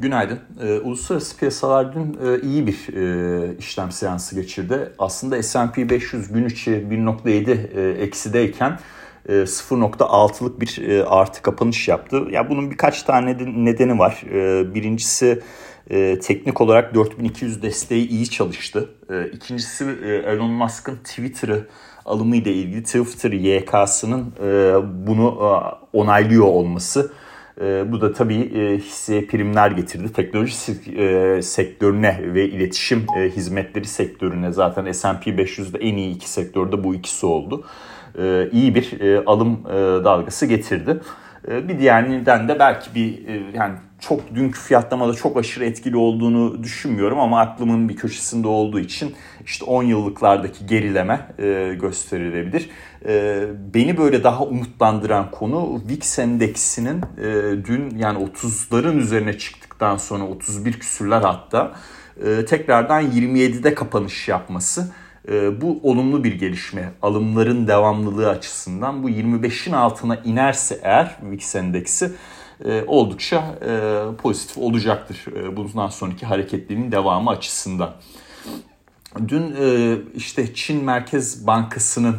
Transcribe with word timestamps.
Günaydın. 0.00 0.38
E, 0.62 0.78
uluslararası 0.78 1.36
piyasalar 1.36 1.94
dün 1.94 2.18
e, 2.26 2.40
iyi 2.40 2.66
bir 2.66 2.94
e, 2.96 3.56
işlem 3.58 3.92
seansı 3.92 4.34
geçirdi. 4.34 4.92
Aslında 4.98 5.42
S&P 5.42 5.90
500 5.90 6.32
gün 6.32 6.44
içi 6.44 6.70
1.7 6.70 7.50
e, 7.50 8.02
eksideyken 8.02 8.78
e, 9.28 9.32
0.6'lık 9.32 10.60
bir 10.60 10.88
e, 10.88 11.04
artı 11.04 11.42
kapanış 11.42 11.88
yaptı. 11.88 12.22
Ya 12.30 12.50
bunun 12.50 12.70
birkaç 12.70 13.02
tane 13.02 13.36
nedeni 13.64 13.98
var. 13.98 14.22
E, 14.32 14.74
birincisi 14.74 15.42
e, 15.90 16.18
teknik 16.18 16.60
olarak 16.60 16.94
4200 16.94 17.62
desteği 17.62 18.08
iyi 18.08 18.30
çalıştı. 18.30 18.88
E, 19.10 19.26
ikincisi 19.26 19.84
e, 20.04 20.08
Elon 20.08 20.50
Musk'ın 20.50 20.96
Twitter'ı 20.96 21.66
alımı 22.04 22.36
ile 22.36 22.52
ilgili 22.52 22.82
Twitter 22.82 23.32
YK'sının 23.32 24.32
e, 24.42 24.74
bunu 25.06 25.38
e, 25.40 25.48
onaylıyor 25.98 26.46
olması. 26.46 27.12
E, 27.60 27.92
bu 27.92 28.00
da 28.00 28.12
tabii 28.12 28.40
e, 28.40 28.78
hisseye 28.78 29.26
primler 29.26 29.70
getirdi. 29.70 30.12
Teknoloji 30.12 30.54
e, 30.96 31.42
sektörüne 31.42 32.20
ve 32.34 32.48
iletişim 32.48 33.06
e, 33.18 33.30
hizmetleri 33.30 33.84
sektörüne 33.84 34.52
zaten 34.52 34.92
S&P 34.92 35.30
500'de 35.30 35.78
en 35.78 35.96
iyi 35.96 36.16
iki 36.16 36.30
sektörde 36.30 36.84
bu 36.84 36.94
ikisi 36.94 37.26
oldu. 37.26 37.64
E, 38.18 38.48
iyi 38.52 38.74
bir 38.74 39.00
e, 39.00 39.24
alım 39.24 39.60
e, 39.68 39.74
dalgası 40.04 40.46
getirdi. 40.46 41.00
E, 41.48 41.68
bir 41.68 41.78
diğer 41.78 42.10
neden 42.10 42.48
de 42.48 42.58
belki 42.58 42.94
bir 42.94 43.28
e, 43.28 43.42
yani 43.54 43.74
çok 44.00 44.34
dünkü 44.34 44.60
fiyatlamada 44.60 45.14
çok 45.14 45.36
aşırı 45.36 45.64
etkili 45.64 45.96
olduğunu 45.96 46.62
düşünmüyorum 46.62 47.20
ama 47.20 47.40
aklımın 47.40 47.88
bir 47.88 47.96
köşesinde 47.96 48.48
olduğu 48.48 48.80
için 48.80 49.14
işte 49.44 49.64
10 49.64 49.82
yıllıklardaki 49.82 50.66
gerileme 50.66 51.26
e, 51.38 51.76
gösterilebilir. 51.80 52.70
E, 53.06 53.42
beni 53.74 53.96
böyle 53.96 54.24
daha 54.24 54.44
umutlandıran 54.44 55.30
konu 55.30 55.82
VIX 55.88 56.18
endeksinin 56.18 57.00
dün 57.66 57.98
yani 57.98 58.24
30'ların 58.24 58.96
üzerine 58.96 59.38
çıktıktan 59.38 59.96
sonra 59.96 60.24
31 60.24 60.72
küsürler 60.72 61.20
hatta 61.20 61.72
tekrardan 62.48 63.02
27'de 63.02 63.74
kapanış 63.74 64.28
yapması. 64.28 64.92
E, 65.28 65.60
bu 65.60 65.80
olumlu 65.82 66.24
bir 66.24 66.32
gelişme. 66.32 66.92
Alımların 67.02 67.66
devamlılığı 67.66 68.28
açısından 68.28 69.02
bu 69.02 69.10
25'in 69.10 69.72
altına 69.72 70.16
inerse 70.16 70.80
eğer 70.82 71.16
VIX 71.22 71.54
endeksi 71.54 72.12
e, 72.64 72.84
oldukça 72.86 73.58
e, 73.66 74.00
pozitif 74.16 74.58
olacaktır 74.58 75.24
e, 75.36 75.56
bundan 75.56 75.88
sonraki 75.88 76.26
hareketliliğin 76.26 76.92
devamı 76.92 77.30
açısından. 77.30 77.90
Dün 79.28 79.56
işte 80.14 80.54
Çin 80.54 80.84
Merkez 80.84 81.46
Bankası'nın 81.46 82.14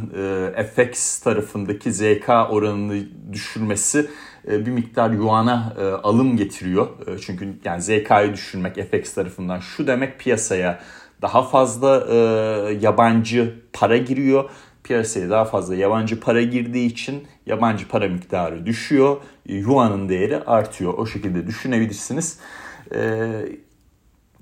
FX 0.76 1.20
tarafındaki 1.20 1.94
ZK 1.94 2.30
oranını 2.30 3.04
düşürmesi 3.34 4.10
bir 4.48 4.72
miktar 4.72 5.12
yuana 5.12 5.74
alım 6.04 6.38
getiriyor. 6.38 6.88
Çünkü 7.22 7.54
yani 7.66 7.82
ZK'yı 7.82 8.34
düşürmek 8.34 8.76
FX 8.76 9.14
tarafından 9.14 9.60
şu 9.60 9.88
demek 9.88 10.20
piyasaya 10.20 10.80
daha 11.22 11.44
fazla 11.44 12.08
e, 12.10 12.16
yabancı 12.82 13.56
para 13.74 13.98
giriyor 13.98 14.50
piyasaya 14.84 15.30
daha 15.30 15.46
fazla 15.46 15.76
yabancı 15.76 16.20
para 16.20 16.42
girdiği 16.42 16.86
için 16.88 17.28
yabancı 17.46 17.88
para 17.88 18.08
miktarı 18.08 18.66
düşüyor. 18.66 19.18
Yuan'ın 19.46 20.10
değeri 20.10 20.44
artıyor. 20.44 20.94
O 20.94 21.06
şekilde 21.06 21.48
düşünebilirsiniz. 21.48 22.38
Ee, 22.96 23.30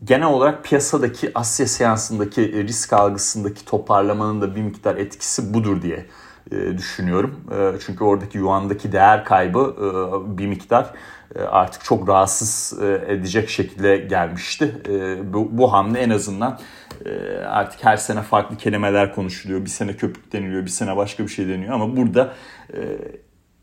genel 0.03 0.27
olarak 0.27 0.63
piyasadaki 0.63 1.31
Asya 1.35 1.67
seansındaki 1.67 2.67
risk 2.67 2.93
algısındaki 2.93 3.65
toparlamanın 3.65 4.41
da 4.41 4.55
bir 4.55 4.61
miktar 4.61 4.95
etkisi 4.95 5.53
budur 5.53 5.81
diye 5.81 5.95
e, 5.97 6.05
düşünüyorum. 6.51 7.41
E, 7.51 7.79
çünkü 7.85 8.03
oradaki 8.03 8.37
yuandaki 8.37 8.91
değer 8.91 9.25
kaybı 9.25 9.75
e, 9.77 10.37
bir 10.37 10.47
miktar 10.47 10.93
e, 11.35 11.39
artık 11.41 11.83
çok 11.83 12.09
rahatsız 12.09 12.79
e, 12.81 13.05
edecek 13.07 13.49
şekilde 13.49 13.97
gelmişti. 13.97 14.81
E, 14.89 15.33
bu, 15.33 15.57
bu 15.57 15.73
hamle 15.73 15.99
en 15.99 16.09
azından 16.09 16.59
e, 17.05 17.09
artık 17.37 17.85
her 17.85 17.97
sene 17.97 18.21
farklı 18.21 18.57
kelimeler 18.57 19.15
konuşuluyor. 19.15 19.61
Bir 19.65 19.69
sene 19.69 19.95
köpük 19.95 20.33
deniliyor, 20.33 20.65
bir 20.65 20.69
sene 20.69 20.97
başka 20.97 21.23
bir 21.23 21.29
şey 21.29 21.47
deniyor 21.47 21.73
ama 21.73 21.97
burada 21.97 22.33
e, 22.73 22.97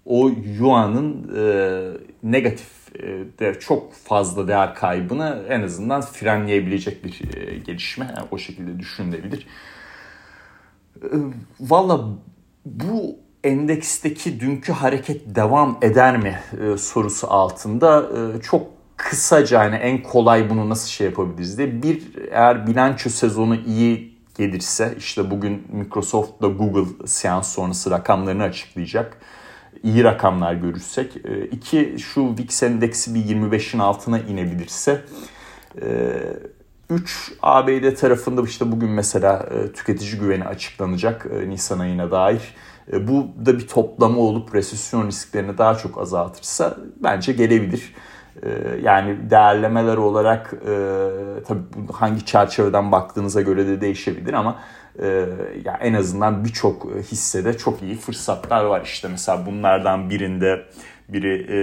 o 0.04 0.30
yuanın 0.58 1.36
e, 1.36 1.82
negatif 2.22 2.96
e, 2.98 3.02
de 3.38 3.60
çok 3.60 3.94
fazla 3.94 4.48
değer 4.48 4.74
kaybını 4.74 5.44
en 5.48 5.62
azından 5.62 6.00
frenleyebilecek 6.00 7.04
bir 7.04 7.36
e, 7.36 7.58
gelişme. 7.58 8.14
Yani 8.16 8.28
o 8.30 8.38
şekilde 8.38 8.78
düşünülebilir. 8.78 9.46
E, 11.02 11.08
Valla 11.60 12.08
bu 12.66 13.18
endeksteki 13.44 14.40
dünkü 14.40 14.72
hareket 14.72 15.34
devam 15.36 15.78
eder 15.82 16.16
mi 16.16 16.40
e, 16.60 16.78
sorusu 16.78 17.30
altında 17.30 18.02
e, 18.02 18.40
çok 18.40 18.66
kısaca 18.96 19.60
hani 19.60 19.74
en 19.74 20.02
kolay 20.02 20.50
bunu 20.50 20.68
nasıl 20.68 20.88
şey 20.88 21.06
yapabiliriz 21.06 21.58
diye 21.58 21.82
bir 21.82 22.02
eğer 22.30 22.66
bilanço 22.66 23.10
sezonu 23.10 23.56
iyi 23.56 24.16
gelirse 24.38 24.94
işte 24.98 25.30
bugün 25.30 25.62
Microsoft 25.72 26.42
da 26.42 26.46
Google 26.46 27.06
seans 27.06 27.54
sonrası 27.54 27.90
rakamlarını 27.90 28.42
açıklayacak. 28.42 29.18
İyi 29.82 30.04
rakamlar 30.04 30.54
görürsek. 30.54 31.16
E, 31.16 31.46
iki 31.46 31.96
şu 31.98 32.36
VIX 32.38 32.62
endeksi 32.62 33.14
bir 33.14 33.20
25'in 33.20 33.78
altına 33.78 34.18
inebilirse. 34.18 35.04
E, 35.82 35.88
üç 36.90 37.32
ABD 37.42 37.94
tarafında 37.94 38.42
işte 38.42 38.72
bugün 38.72 38.90
mesela 38.90 39.48
e, 39.50 39.72
tüketici 39.72 40.20
güveni 40.20 40.44
açıklanacak 40.44 41.26
Nisan 41.46 41.78
ayına 41.78 42.10
dair. 42.10 42.54
Bu 42.92 43.28
da 43.46 43.58
bir 43.58 43.68
toplama 43.68 44.18
olup 44.18 44.54
resesyon 44.54 45.06
risklerini 45.06 45.58
daha 45.58 45.74
çok 45.74 45.98
azaltırsa 45.98 46.76
bence 47.02 47.32
gelebilir. 47.32 47.94
Yani 48.82 49.30
değerlemeler 49.30 49.96
olarak 49.96 50.54
e, 50.54 50.74
tabii 51.48 51.60
hangi 51.92 52.24
çerçeveden 52.24 52.92
baktığınıza 52.92 53.40
göre 53.40 53.66
de 53.66 53.80
değişebilir 53.80 54.32
ama 54.32 54.58
e, 54.98 55.06
ya 55.64 55.78
en 55.80 55.94
azından 55.94 56.44
birçok 56.44 56.86
hissede 56.96 57.58
çok 57.58 57.82
iyi 57.82 57.96
fırsatlar 57.96 58.64
var 58.64 58.82
işte 58.84 59.08
mesela 59.08 59.46
bunlardan 59.46 60.10
birinde 60.10 60.66
biri 61.08 61.46
e, 61.48 61.56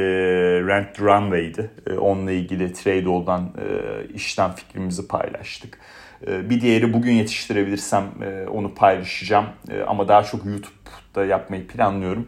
Rent 0.67 1.01
Runway'di. 1.01 1.71
E, 1.87 1.93
onunla 1.93 2.31
ilgili 2.31 2.73
Tradeall'dan 2.73 3.41
e, 3.41 4.13
işlem 4.13 4.51
fikrimizi 4.51 5.07
paylaştık. 5.07 5.79
E, 6.27 6.49
bir 6.49 6.61
diğeri 6.61 6.93
bugün 6.93 7.11
yetiştirebilirsem 7.11 8.03
e, 8.23 8.47
onu 8.47 8.75
paylaşacağım. 8.75 9.45
E, 9.71 9.81
ama 9.81 10.07
daha 10.07 10.23
çok 10.23 10.45
YouTube'da 10.45 11.25
yapmayı 11.25 11.67
planlıyorum. 11.67 12.27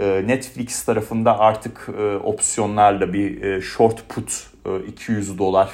Ee, 0.00 0.24
Netflix 0.26 0.84
tarafında 0.84 1.38
artık 1.38 1.88
e, 1.98 2.02
opsiyonlarla 2.02 3.12
bir 3.12 3.42
e, 3.42 3.60
short 3.60 4.08
put 4.08 4.46
200 4.88 5.30
e, 5.30 5.38
dolar 5.38 5.70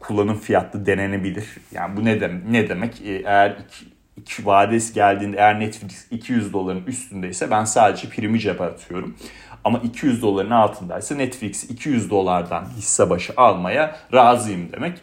kullanım 0.00 0.38
fiyatlı 0.38 0.86
denenebilir. 0.86 1.44
Yani 1.72 1.96
bu 1.96 2.04
ne, 2.04 2.20
dem 2.20 2.42
ne 2.50 2.68
demek? 2.68 3.02
Eğer 3.24 3.50
iki, 3.50 3.86
iki 4.16 4.46
vadesi 4.46 4.94
geldiğinde 4.94 5.36
eğer 5.36 5.60
Netflix 5.60 6.06
200 6.10 6.52
doların 6.52 6.84
üstündeyse 6.86 7.50
ben 7.50 7.64
sadece 7.64 8.08
primi 8.08 8.40
cebe 8.40 8.62
atıyorum. 8.64 9.16
Ama 9.64 9.78
200 9.78 10.22
doların 10.22 10.50
altındaysa 10.50 11.14
Netflix 11.14 11.70
200 11.70 12.10
dolardan 12.10 12.64
hisse 12.76 13.10
başı 13.10 13.32
almaya 13.36 13.96
razıyım 14.12 14.72
demek. 14.72 14.98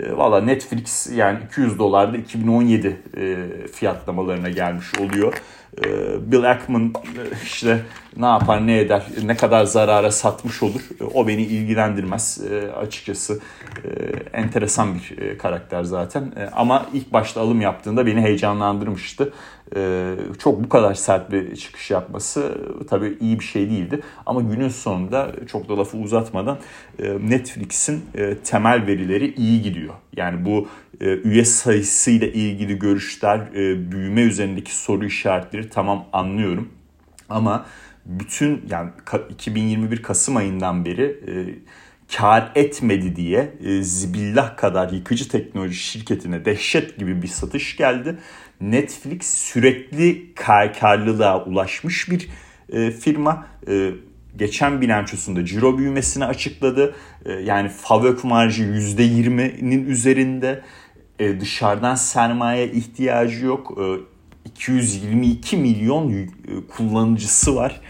E, 0.00 0.16
Valla 0.16 0.40
Netflix 0.40 1.10
yani 1.12 1.38
200 1.44 1.78
dolarda 1.78 2.16
2017 2.16 3.02
e, 3.16 3.36
fiyatlamalarına 3.68 4.48
gelmiş 4.48 4.86
oluyor. 5.00 5.42
E, 5.84 6.32
Bill 6.32 6.50
Ackman 6.50 6.84
e, 6.84 7.22
işte 7.44 7.80
ne 8.16 8.26
yapar 8.26 8.66
ne 8.66 8.78
eder 8.78 9.02
ne 9.24 9.36
kadar 9.36 9.64
zarara 9.64 10.10
satmış 10.10 10.62
olur 10.62 10.80
e, 11.00 11.04
o 11.04 11.28
beni 11.28 11.42
ilgilendirmez 11.42 12.40
e, 12.52 12.72
açıkçası 12.72 13.40
enteresan 14.32 14.94
bir 14.94 15.38
karakter 15.38 15.82
zaten. 15.82 16.32
Ama 16.52 16.86
ilk 16.92 17.12
başta 17.12 17.40
alım 17.40 17.60
yaptığında 17.60 18.06
beni 18.06 18.20
heyecanlandırmıştı. 18.20 19.32
Çok 20.38 20.64
bu 20.64 20.68
kadar 20.68 20.94
sert 20.94 21.32
bir 21.32 21.56
çıkış 21.56 21.90
yapması 21.90 22.58
tabii 22.90 23.16
iyi 23.20 23.40
bir 23.40 23.44
şey 23.44 23.70
değildi. 23.70 24.00
Ama 24.26 24.40
günün 24.40 24.68
sonunda 24.68 25.32
çok 25.46 25.68
da 25.68 25.78
lafı 25.78 25.96
uzatmadan 25.96 26.58
Netflix'in 27.20 28.04
temel 28.44 28.86
verileri 28.86 29.34
iyi 29.34 29.62
gidiyor. 29.62 29.94
Yani 30.16 30.44
bu 30.44 30.68
üye 31.00 31.44
sayısıyla 31.44 32.26
ilgili 32.26 32.78
görüşler 32.78 33.54
büyüme 33.92 34.20
üzerindeki 34.22 34.76
soru 34.76 35.04
işaretleri 35.04 35.55
tamam 35.70 36.06
anlıyorum 36.12 36.68
ama 37.28 37.66
bütün 38.06 38.64
yani 38.70 38.90
2021 39.30 40.02
Kasım 40.02 40.36
ayından 40.36 40.84
beri 40.84 41.02
e, 41.02 41.32
kar 42.16 42.52
etmedi 42.54 43.16
diye 43.16 43.52
e, 43.64 43.82
zibillah 43.82 44.56
kadar 44.56 44.92
yıkıcı 44.92 45.28
teknoloji 45.28 45.76
şirketine 45.76 46.44
dehşet 46.44 46.98
gibi 46.98 47.22
bir 47.22 47.28
satış 47.28 47.76
geldi. 47.76 48.18
Netflix 48.60 49.26
sürekli 49.26 50.34
kar, 50.34 50.74
karlılığa 50.74 51.44
ulaşmış 51.44 52.10
bir 52.10 52.28
e, 52.72 52.90
firma. 52.90 53.46
E, 53.68 53.90
geçen 54.36 54.80
bilançosunda 54.80 55.44
ciro 55.44 55.78
büyümesini 55.78 56.24
açıkladı. 56.24 56.94
E, 57.24 57.32
yani 57.32 57.68
FAVÖK 57.68 58.24
marjı 58.24 58.62
%20'nin 58.62 59.86
üzerinde. 59.86 60.62
E, 61.18 61.40
dışarıdan 61.40 61.94
sermaye 61.94 62.70
ihtiyacı 62.72 63.46
yok. 63.46 63.78
E, 63.80 64.15
222 64.56 65.56
milyon 65.56 66.12
e, 66.12 66.26
kullanıcısı 66.76 67.56
var. 67.56 67.80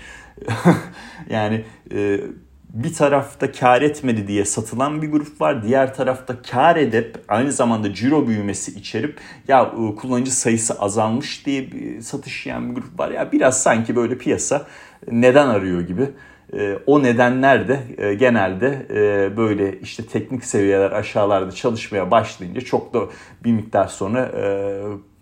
yani 1.30 1.64
e, 1.94 2.20
bir 2.68 2.94
tarafta 2.94 3.52
kar 3.52 3.82
etmedi 3.82 4.28
diye 4.28 4.44
satılan 4.44 5.02
bir 5.02 5.10
grup 5.10 5.40
var. 5.40 5.64
Diğer 5.64 5.94
tarafta 5.94 6.42
kar 6.42 6.76
edip 6.76 7.16
aynı 7.28 7.52
zamanda 7.52 7.94
ciro 7.94 8.26
büyümesi 8.26 8.78
içerip 8.78 9.18
ya 9.48 9.62
e, 9.62 9.94
kullanıcı 9.94 10.36
sayısı 10.36 10.74
azalmış 10.80 11.46
diye 11.46 11.72
bir 11.72 12.00
satış 12.00 12.46
yiyen 12.46 12.70
bir 12.70 12.74
grup 12.74 13.00
var. 13.00 13.10
Ya 13.10 13.32
biraz 13.32 13.62
sanki 13.62 13.96
böyle 13.96 14.18
piyasa 14.18 14.66
neden 15.10 15.48
arıyor 15.48 15.80
gibi. 15.80 16.08
O 16.86 17.02
nedenler 17.02 17.68
de 17.68 17.80
genelde 18.14 18.86
böyle 19.36 19.80
işte 19.80 20.06
teknik 20.06 20.44
seviyeler 20.44 20.90
aşağılarda 20.90 21.52
çalışmaya 21.52 22.10
başlayınca 22.10 22.60
çok 22.60 22.94
da 22.94 23.00
bir 23.44 23.52
miktar 23.52 23.88
sonra 23.88 24.32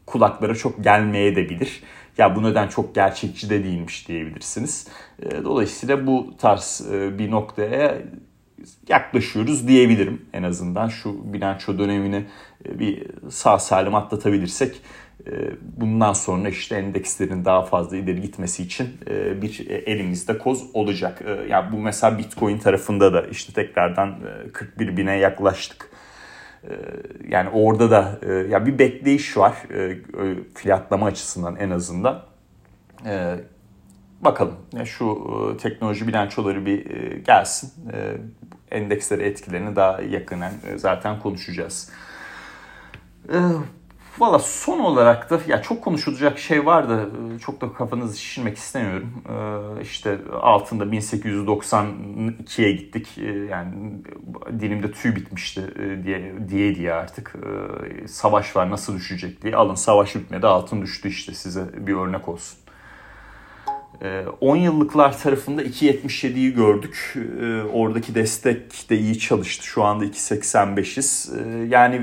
kulaklara 0.07 0.55
çok 0.55 0.85
gelmeye 0.85 1.37
de 1.37 1.49
bilir 1.49 1.83
ya 2.19 2.37
bu 2.37 2.43
neden 2.43 2.69
çok 2.69 2.95
gerçekçi 2.95 3.51
de 3.51 3.65
değilmiş 3.65 4.09
diyebilirsiniz. 4.09 4.89
E, 5.23 5.45
dolayısıyla 5.45 6.07
bu 6.07 6.35
tarz 6.39 6.87
e, 6.93 7.19
bir 7.19 7.31
noktaya 7.31 7.99
yaklaşıyoruz 8.89 9.69
diyebilirim 9.69 10.27
en 10.33 10.43
azından. 10.43 10.89
Şu 10.89 11.33
bilanço 11.33 11.79
dönemini 11.79 12.25
e, 12.69 12.79
bir 12.79 13.07
sağ 13.31 13.59
salim 13.59 13.95
atlatabilirsek 13.95 14.81
bundan 15.63 16.13
sonra 16.13 16.49
işte 16.49 16.77
endekslerin 16.77 17.45
daha 17.45 17.63
fazla 17.63 17.97
ileri 17.97 18.21
gitmesi 18.21 18.63
için 18.63 18.89
bir 19.43 19.67
elimizde 19.69 20.39
koz 20.39 20.65
olacak. 20.75 21.23
Ya 21.49 21.73
bu 21.73 21.79
mesela 21.79 22.19
Bitcoin 22.19 22.59
tarafında 22.59 23.13
da 23.13 23.27
işte 23.27 23.53
tekrardan 23.53 24.19
41 24.53 24.97
bine 24.97 25.17
yaklaştık. 25.17 25.91
Ee, 26.71 26.75
yani 27.29 27.49
orada 27.49 27.91
da 27.91 28.19
e, 28.23 28.33
ya 28.33 28.67
bir 28.67 28.79
bekleyiş 28.79 29.37
var 29.37 29.55
e, 29.75 29.99
fiyatlama 30.55 31.07
açısından 31.07 31.57
en 31.57 31.71
azından. 31.71 32.23
Ee, 33.07 33.37
bakalım 34.21 34.57
şu 34.85 35.07
e, 35.55 35.57
teknoloji 35.57 36.09
bilançoları 36.09 36.67
bir 36.67 36.87
gelsin. 37.17 37.73
Endeksleri 38.71 39.23
etkilerini 39.23 39.77
daha 39.77 40.03
yakından 40.03 40.53
zaten 40.77 41.21
konuşacağız. 41.21 41.91
Valla 44.19 44.39
son 44.39 44.79
olarak 44.79 45.31
da 45.31 45.41
ya 45.49 45.63
çok 45.63 45.85
konuşulacak 45.85 46.39
şey 46.39 46.67
var 46.67 46.89
da 46.89 47.03
e, 47.03 47.39
çok 47.39 47.61
da 47.61 47.73
kafanızı 47.73 48.19
şişirmek 48.19 48.57
istemiyorum. 48.57 49.11
Ee, 49.29 49.83
işte 49.83 50.19
altında 50.43 50.85
1892'ye 50.85 52.73
gittik. 52.73 53.09
Ee, 53.19 53.23
yani 53.51 53.73
dilimde 54.61 54.93
tüy 54.93 55.17
bitmişti 55.17 55.61
e, 55.79 56.05
diye 56.05 56.35
diye 56.49 56.75
diye 56.75 56.93
artık. 56.93 57.35
Savaş 58.07 58.57
var 58.57 58.71
nasıl 58.71 58.97
düşecek 58.97 59.43
diye. 59.43 59.57
Alın 59.57 59.75
savaş 59.75 60.17
bitmedi 60.17 60.47
altın 60.47 60.83
düştü 60.83 61.09
işte 61.09 61.35
size 61.35 61.87
bir 61.87 61.95
örnek 61.95 62.29
olsun. 62.29 62.59
10 64.41 64.57
yıllıklar 64.57 65.19
tarafında 65.19 65.63
2.77'yi 65.63 66.55
gördük. 66.55 67.15
Oradaki 67.73 68.15
destek 68.15 68.91
de 68.91 68.99
iyi 68.99 69.19
çalıştı. 69.19 69.67
Şu 69.67 69.85
anda 69.85 70.05
2.85'iz. 70.05 71.33
Yani 71.69 72.03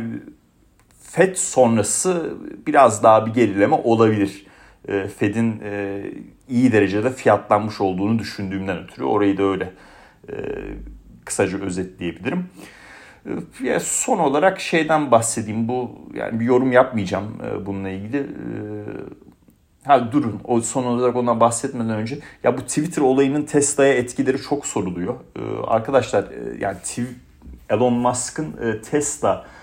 FED 1.12 1.36
sonrası 1.36 2.34
biraz 2.68 3.04
daha 3.04 3.26
bir 3.26 3.34
gerileme 3.34 3.76
olabilir. 3.76 4.46
E, 4.88 5.08
Fed'in 5.08 5.62
e, 5.64 6.04
iyi 6.50 6.72
derecede 6.72 7.14
fiyatlanmış 7.14 7.82
olduğunu 7.82 8.20
düşündüğümden 8.20 8.84
ötürü 8.84 9.06
orayı 9.06 9.38
da 9.38 9.44
öyle 9.44 9.74
e, 10.30 10.34
kısaca 11.26 11.60
özetleyebilirim. 11.60 12.46
Ya 13.64 13.80
son 13.80 14.20
olarak 14.20 14.60
şeyden 14.60 15.12
bahsedeyim. 15.12 15.68
Bu 15.68 15.92
yani 16.14 16.40
bir 16.40 16.46
yorum 16.46 16.72
yapmayacağım 16.72 17.38
bununla 17.66 17.90
ilgili. 17.90 18.28
Ha 19.86 20.12
durun. 20.12 20.42
O 20.44 20.62
son 20.62 20.84
olarak 20.84 21.16
ondan 21.16 21.40
bahsetmeden 21.40 21.90
önce 21.90 22.20
ya 22.44 22.58
bu 22.58 22.62
Twitter 22.62 23.02
olayının 23.02 23.44
Tesla'ya 23.44 23.94
etkileri 23.94 24.42
çok 24.42 24.66
soruluyor. 24.66 25.16
Arkadaşlar 25.68 26.26
yani 26.60 26.78
Elon 27.70 27.94
Musk'ın 27.94 28.56
Tesla 28.92 29.46
e, 29.46 29.61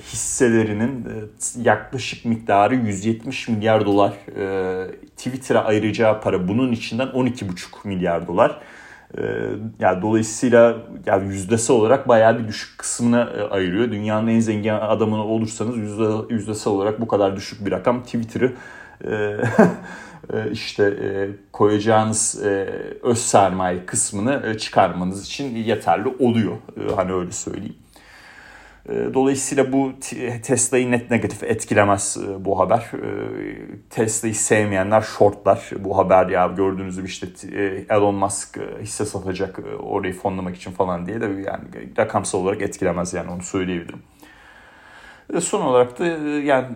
hisselerinin 0.00 1.04
e, 1.04 1.62
yaklaşık 1.62 2.24
miktarı 2.24 2.74
170 2.74 3.48
milyar 3.48 3.86
dolar. 3.86 4.12
E, 4.36 4.86
Twitter'a 5.16 5.64
ayıracağı 5.64 6.20
para 6.20 6.48
bunun 6.48 6.72
içinden 6.72 7.06
12,5 7.06 7.88
milyar 7.88 8.26
dolar. 8.26 8.60
Yani 9.78 10.02
dolayısıyla 10.02 10.76
yani 11.06 11.28
yüzdesi 11.28 11.72
olarak 11.72 12.08
bayağı 12.08 12.38
bir 12.38 12.48
düşük 12.48 12.78
kısmını 12.78 13.48
ayırıyor. 13.50 13.90
Dünyanın 13.90 14.26
en 14.26 14.40
zengin 14.40 14.68
adamını 14.68 15.24
olursanız 15.24 15.76
yüzde, 15.76 16.34
yüzdesi 16.34 16.68
olarak 16.68 17.00
bu 17.00 17.08
kadar 17.08 17.36
düşük 17.36 17.66
bir 17.66 17.70
rakam 17.70 18.02
Twitter'ı 18.02 18.52
işte 20.52 20.94
koyacağınız 21.52 22.42
öz 23.02 23.18
sermaye 23.18 23.86
kısmını 23.86 24.58
çıkarmanız 24.58 25.26
için 25.26 25.56
yeterli 25.56 26.08
oluyor. 26.08 26.56
Hani 26.96 27.12
öyle 27.12 27.32
söyleyeyim. 27.32 27.76
Ee, 28.88 29.14
dolayısıyla 29.14 29.72
bu 29.72 29.92
Tesla'yı 30.42 30.90
net 30.90 31.10
negatif 31.10 31.42
etkilemez 31.42 32.16
e, 32.16 32.44
bu 32.44 32.58
haber. 32.58 32.90
Ee, 32.94 33.88
Tesla'yı 33.90 34.34
sevmeyenler 34.34 35.00
shortlar. 35.00 35.70
Bu 35.78 35.98
haber 35.98 36.28
ya 36.28 36.46
gördüğünüz 36.46 36.96
gibi 36.96 37.06
işte 37.06 37.26
e, 37.52 37.84
Elon 37.90 38.14
Musk 38.14 38.58
e, 38.58 38.82
hisse 38.82 39.04
satacak 39.04 39.60
orayı 39.80 40.14
fonlamak 40.14 40.56
için 40.56 40.72
falan 40.72 41.06
diye 41.06 41.20
de 41.20 41.24
yani 41.24 41.64
rakamsal 41.98 42.38
olarak 42.38 42.62
etkilemez 42.62 43.14
yani 43.14 43.30
onu 43.30 43.42
söyleyebilirim. 43.42 44.02
Son 45.40 45.60
olarak 45.60 45.98
da 45.98 46.06
yani 46.06 46.66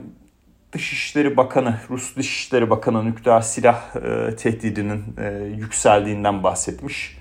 Dışişleri 0.73 1.37
Bakanı, 1.37 1.77
Rus 1.91 2.17
Dışişleri 2.17 2.71
Bakanı 2.71 3.05
nükleer 3.05 3.41
silah 3.41 3.95
tehdidinin 4.37 5.05
yükseldiğinden 5.57 6.43
bahsetmiş. 6.43 7.19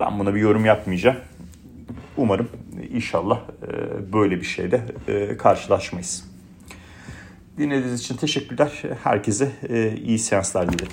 Ben 0.00 0.18
buna 0.18 0.34
bir 0.34 0.40
yorum 0.40 0.64
yapmayacağım. 0.64 1.16
Umarım 2.16 2.48
inşallah 2.82 3.40
e, 3.62 4.12
böyle 4.12 4.36
bir 4.36 4.46
şeyle 4.46 4.86
e, 5.08 5.36
karşılaşmayız. 5.36 6.24
Dinlediğiniz 7.58 8.00
için 8.00 8.16
teşekkürler. 8.16 8.82
Herkese 9.04 9.52
e, 9.68 9.96
iyi 9.96 10.18
seanslar 10.18 10.72
dilerim. 10.72 10.92